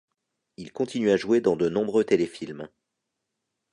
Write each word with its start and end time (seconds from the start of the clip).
Il 0.57 0.71
continue 0.71 1.11
à 1.11 1.15
jouer 1.15 1.41
dans 1.41 1.55
de 1.55 1.69
nombreux 1.69 2.03
téléfilms. 2.03 2.67